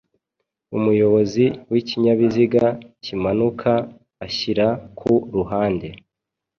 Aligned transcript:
Umuyobozi 0.77 1.43
w’ikinyabiziga 1.71 2.65
kimanuka 3.03 3.71
ashyira 4.25 4.67
ku 4.97 5.13
ruhande 5.35 5.87